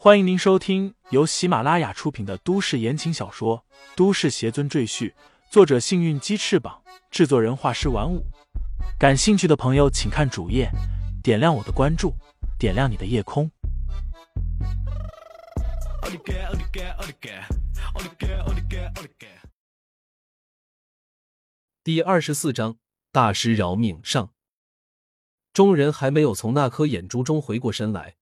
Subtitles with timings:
[0.00, 3.64] 欢迎您收听由喜马拉雅出品的都市言情小说
[3.96, 5.10] 《都市邪尊赘婿》，
[5.50, 8.24] 作者：幸运鸡翅膀，制作人：画师玩五。
[8.96, 10.70] 感兴趣的朋友，请看主页，
[11.20, 12.14] 点亮我的关注，
[12.60, 13.50] 点亮你的夜空。
[21.82, 22.76] 第二十四章，
[23.10, 24.30] 大师饶命上。
[25.52, 28.14] 众人还没有从那颗眼珠中回过神来。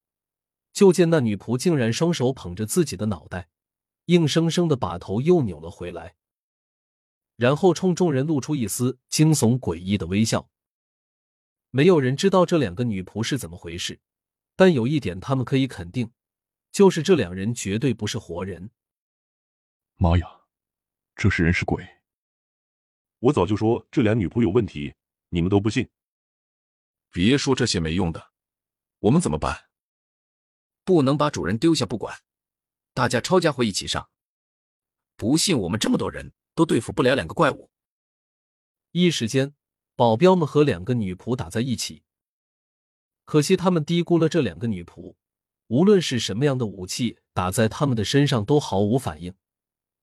[0.77, 3.49] 就见那女仆竟然双手捧着自己的脑袋，
[4.05, 6.17] 硬生生的把头又扭了回来，
[7.37, 10.51] 然后冲众人露出一丝惊悚诡异的微笑。
[11.71, 13.99] 没有人知道这两个女仆是怎么回事，
[14.55, 16.13] 但有一点他们可以肯定，
[16.71, 18.71] 就是这两人绝对不是活人。
[19.95, 20.43] 妈呀，
[21.15, 21.83] 这是人是鬼？
[23.21, 24.95] 我早就说这俩女仆有问题，
[25.31, 25.89] 你们都不信。
[27.11, 28.33] 别说这些没用的，
[28.99, 29.66] 我们怎么办？
[30.87, 32.21] 不能把主人丢下不管，
[32.95, 34.09] 大家抄家伙一起上！
[35.17, 37.73] 不信我们这么多人都对付不了两个怪物。
[38.93, 39.53] 一时间，
[39.97, 42.05] 保镖们和两个女仆打在一起。
[43.25, 45.17] 可惜他们低估了这两个女仆，
[45.67, 49.35] 无论是什么样的武器打在他们的身上都毫无反应，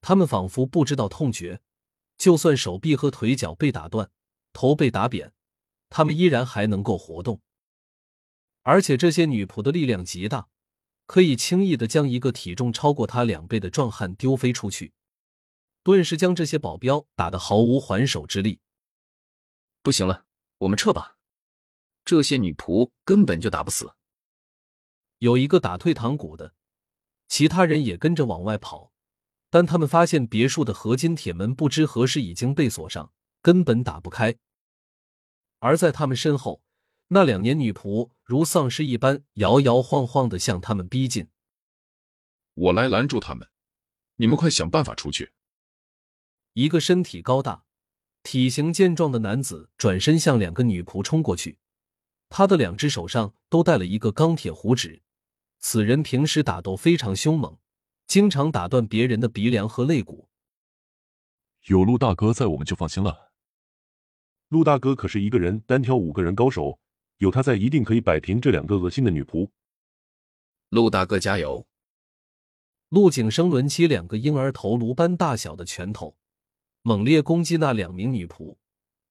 [0.01, 1.61] 他们仿佛不知道痛觉。
[2.17, 4.11] 就算手臂和腿脚被打断，
[4.51, 5.31] 头被打扁，
[5.89, 7.41] 他们依然还能够活动。
[8.63, 10.49] 而且这些女仆的力量极大。
[11.05, 14.93] 可以轻易的将一个体重超过他两倍的壮汉丢飞出去，
[15.83, 18.59] 顿时将这些保镖打得毫无还手之力。
[19.81, 20.25] 不行了，
[20.59, 21.17] 我们撤吧，
[22.05, 23.93] 这些女仆根本就打不死。
[25.19, 26.53] 有一个打退堂鼓的，
[27.27, 28.91] 其他人也跟着往外跑，
[29.49, 34.35] 但他们发现别墅的合金铁门不知何时已经被锁上，根本打不开。
[35.59, 36.61] 而在他们身后。
[37.13, 41.27] 那两年女仆如丧尸一般摇摇晃晃的向他们逼近。
[42.55, 43.47] 我来拦住他们，
[44.15, 45.31] 你们快想办法出去。
[46.53, 47.65] 一个身体高大、
[48.23, 51.59] 体型健壮的男子转身向两个女仆冲过去，
[52.29, 55.03] 他的两只手上都带了一个钢铁胡指。
[55.59, 57.59] 此人平时打斗非常凶猛，
[58.07, 60.29] 经常打断别人的鼻梁和肋骨。
[61.67, 63.31] 有陆大哥在，我们就放心了。
[64.47, 66.79] 陆大哥可是一个人单挑五个人高手。
[67.23, 69.49] 有他在，一定可以摆平这两个恶心的女仆。
[70.67, 71.65] 陆大哥加油！
[72.89, 76.17] 陆景生抡起两个婴儿头颅般大小的拳头，
[76.81, 78.57] 猛烈攻击那两名女仆。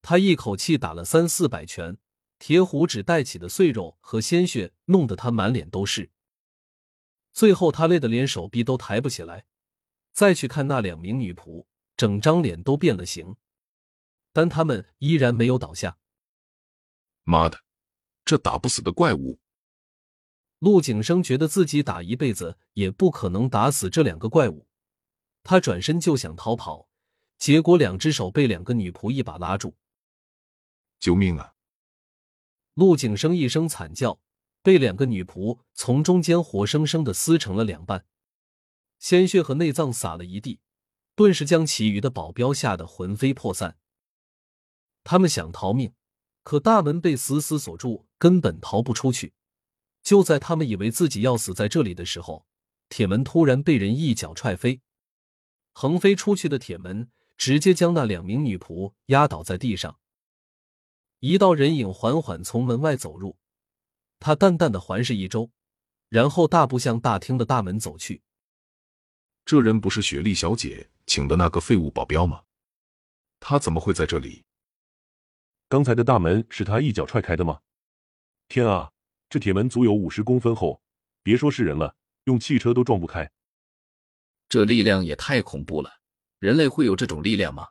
[0.03, 1.97] 他一口气打了三四百拳，
[2.39, 6.11] 铁虎指带起的碎肉和鲜血弄得他满脸都是。
[7.33, 9.47] 最后他累得连手臂都抬不起来。
[10.13, 11.65] 再去看那两名女仆，
[11.97, 13.37] 整张脸都变了形，
[14.35, 15.97] 但他们依然没有倒下。
[17.25, 17.59] 妈的！
[18.25, 19.41] 这打不死的怪物，
[20.61, 24.67] 陆景生觉得自己打一辈子也不可能打死这两个怪物。
[25.43, 26.89] 他转身就想逃跑，
[27.37, 29.77] 结果两只手被两个女仆一把拉住。
[31.01, 31.55] 救命啊！
[32.75, 34.21] 陆景生一声惨叫，
[34.63, 38.07] 被两个女仆从中间活生生的撕成了两半，
[39.01, 40.61] 鲜血和内脏洒了一地，
[41.17, 43.77] 顿时将其余的保镖吓得魂飞魄散。
[45.03, 45.93] 他们想逃命。
[46.43, 49.33] 可大门被死死锁住，根本逃不出去。
[50.03, 52.47] 就在他们以为自己要死在这里的时候，
[52.89, 54.81] 铁门突然被人一脚踹飞，
[55.73, 59.99] 横飞出去的铁门直接将那两名女仆压倒在地上。
[61.21, 63.37] 一道人影缓缓从门外走入，
[64.19, 65.53] 他淡淡的环视一周，
[66.09, 68.23] 然后大步向大厅的大门走去。
[69.45, 72.43] 这人不是雪莉小姐请的那个废物保镖吗？
[73.39, 74.45] 他怎么会在这里？
[75.73, 77.63] 刚才的大门是他一脚踹开的吗？
[78.47, 78.93] 天啊，
[79.31, 80.83] 这铁门足有五十公分厚，
[81.23, 83.33] 别说是人了，用汽车都撞不开。
[84.51, 85.91] 这力量也太恐怖了，
[86.41, 87.69] 人类会有这种力量吗？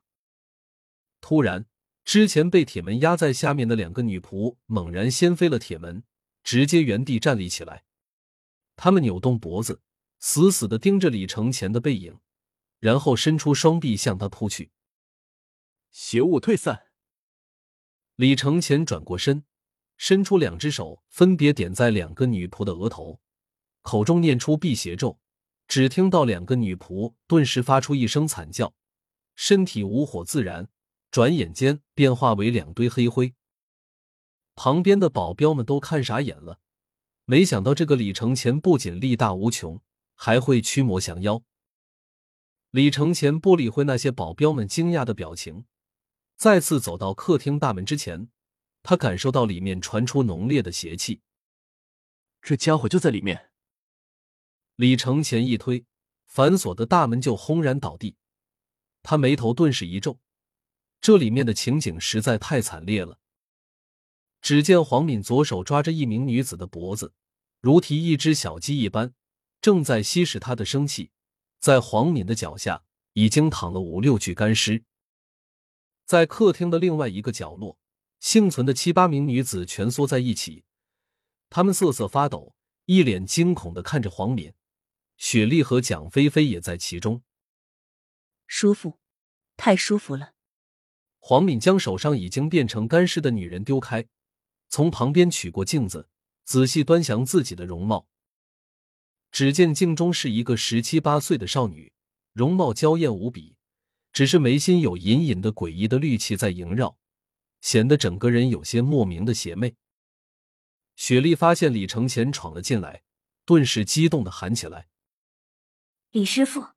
[1.21, 1.67] 突然，
[2.03, 6.03] 之前被铁门压在下面的两个女仆猛然掀飞了铁门，
[6.43, 7.83] 直接原地站立起来。
[8.75, 9.79] 他们扭动脖子，
[10.19, 12.17] 死死的盯着李承前的背影，
[12.79, 14.71] 然后伸出双臂向他扑去。
[15.91, 16.87] 邪物退散。
[18.21, 19.45] 李承前转过身，
[19.97, 23.19] 伸出两只手，分别点在两个女仆的额头，
[23.81, 25.17] 口中念出辟邪咒。
[25.67, 28.75] 只听到两个女仆顿时发出一声惨叫，
[29.35, 30.69] 身体无火自燃，
[31.09, 33.33] 转眼间变化为两堆黑灰。
[34.53, 36.59] 旁边的保镖们都看傻眼了，
[37.25, 39.81] 没想到这个李承前不仅力大无穷，
[40.13, 41.41] 还会驱魔降妖。
[42.69, 45.65] 李承前不理会那些保镖们惊讶的表情。
[46.41, 48.27] 再次走到客厅大门之前，
[48.81, 51.21] 他感受到里面传出浓烈的邪气。
[52.41, 53.51] 这家伙就在里面。
[54.75, 55.85] 李承前一推
[56.25, 58.15] 反锁的大门，就轰然倒地。
[59.03, 60.19] 他眉头顿时一皱，
[60.99, 63.19] 这里面的情景实在太惨烈了。
[64.41, 67.13] 只见黄敏左手抓着一名女子的脖子，
[67.59, 69.13] 如提一只小鸡一般，
[69.61, 71.11] 正在吸食她的生气。
[71.59, 72.83] 在黄敏的脚下，
[73.13, 74.83] 已经躺了五六具干尸。
[76.05, 77.77] 在客厅的另外一个角落，
[78.19, 80.63] 幸存的七八名女子蜷缩在一起，
[81.49, 82.55] 她们瑟瑟发抖，
[82.85, 84.53] 一脸惊恐的看着黄敏。
[85.17, 87.21] 雪莉和蒋菲菲也在其中。
[88.47, 88.99] 舒服，
[89.55, 90.33] 太舒服了。
[91.19, 94.07] 黄敏将手上已经变成干尸的女人丢开，
[94.67, 96.09] 从旁边取过镜子，
[96.43, 98.07] 仔细端详自己的容貌。
[99.31, 101.93] 只见镜中是一个十七八岁的少女，
[102.33, 103.55] 容貌娇艳无比，
[104.13, 106.97] 只是眉心有隐隐的诡异的绿气在萦绕，
[107.61, 109.75] 显得整个人有些莫名的邪魅。
[110.95, 113.03] 雪莉发现李承前闯了进来，
[113.45, 114.89] 顿时激动的喊起来
[116.11, 116.69] ：“李师傅，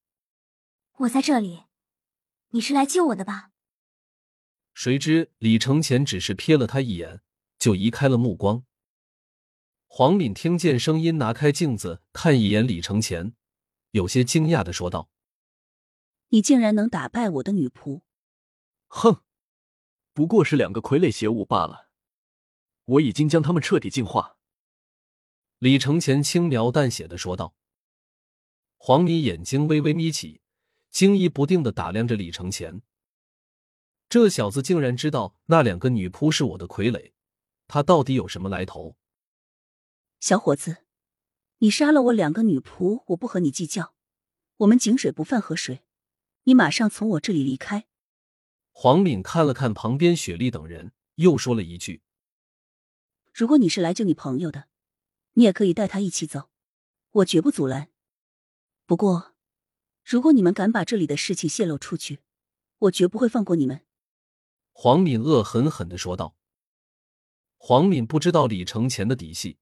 [0.99, 1.65] 我在这里，
[2.51, 3.51] 你是来救我的吧？”
[4.73, 7.21] 谁知李承前只是瞥了他一眼，
[7.59, 8.65] 就移开了目光。
[9.87, 13.35] 黄敏听见声音，拿开镜子看一眼李承前，
[13.91, 15.09] 有些惊讶的说道
[16.35, 18.03] ：“你竟然能打败我的女仆
[18.89, 19.23] ？”“哼，
[20.13, 21.89] 不过是两个傀儡邪物罢了，
[22.87, 24.37] 我已经将他们彻底净化。”
[25.59, 27.55] 李承前轻描淡写的说道。
[28.77, 30.41] 黄泥眼睛微微眯起，
[30.91, 32.83] 惊疑不定的打量着李承前。
[34.09, 37.13] 这小子竟然知道那两个女仆是我的傀儡，
[37.69, 38.97] 他到底有什么来头？
[40.19, 40.79] 小伙子，
[41.59, 43.95] 你杀了我两个女仆，我不和你计较。
[44.59, 45.84] 我们井水不犯河水，
[46.45, 47.87] 你马上从我这里离开。
[48.71, 52.03] 黄敏看了看旁边雪莉等人，又说了一句
[53.33, 54.69] ：“如果你是来救你朋友的，
[55.35, 56.51] 你也可以带他一起走，
[57.11, 57.91] 我绝不阻拦。
[58.87, 59.35] 不过，
[60.05, 62.21] 如果你们敢把这里的事情泄露出去，
[62.79, 63.85] 我绝不会放过你们。”
[64.73, 66.37] 黄敏恶狠狠的说道。
[67.57, 69.59] 黄敏不知道李承前的底细。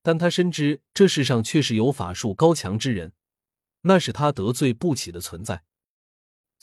[0.00, 3.14] 但他深知这世上确实有法术高强之人，
[3.80, 5.64] 那是他得罪不起的存在，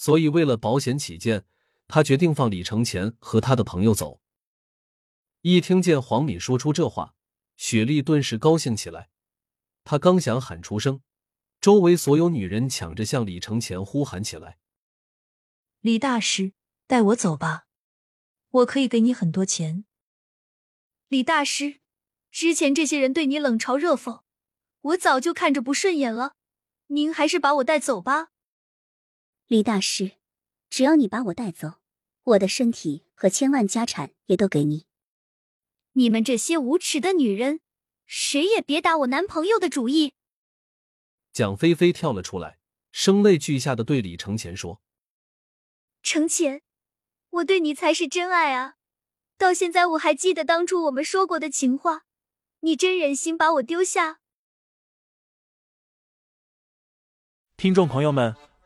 [0.01, 1.45] 所以为了保险起见，
[1.87, 4.19] 他决定放李承前和他的朋友走。
[5.41, 7.13] 一听见黄敏说出这话，
[7.55, 9.11] 雪莉顿时高兴起来。
[9.83, 11.03] 她刚想喊出声，
[11.59, 14.57] 周围所有女人抢着向李承前呼喊起来
[15.81, 16.53] ：“李大师，
[16.87, 17.67] 带我走吧，
[18.49, 19.85] 我可以给你很多钱。”
[21.09, 21.79] 李大师。
[22.31, 24.23] 之前这些人对你冷嘲热讽，
[24.81, 26.33] 我早就看着不顺眼了。
[26.87, 28.30] 您还是把我带走吧，
[29.51, 30.13] 李大师。
[30.69, 31.81] 只要你把我带走，
[32.23, 34.85] 我的身体和千万家产也都给你。
[35.91, 37.59] 你们这些无耻的女人，
[38.05, 40.13] 谁也别打我男朋友的主意！
[41.33, 42.59] 蒋菲菲跳了出来，
[42.93, 44.81] 声泪俱下的对李承前说
[46.01, 46.61] ：“承前，
[47.31, 48.75] 我对你才是真爱啊！
[49.37, 52.05] 到现在我还记得当初我们说过的情话。”
[52.63, 54.21] 你真忍心把我丢下？
[57.57, 58.33] 听众朋友们，